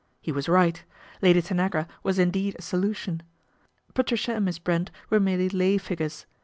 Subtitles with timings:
[0.19, 0.83] He was right.
[1.21, 3.21] Lady Tanagra was indeed a solution.
[3.93, 6.25] Patricia and Miss Brent were merely lay figures.